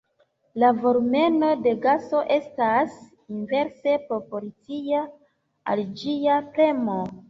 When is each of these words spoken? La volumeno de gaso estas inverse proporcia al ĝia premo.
La 0.61 0.69
volumeno 0.85 1.49
de 1.67 1.73
gaso 1.83 2.23
estas 2.37 2.97
inverse 3.37 3.97
proporcia 4.09 5.07
al 5.75 5.89
ĝia 6.05 6.45
premo. 6.55 7.03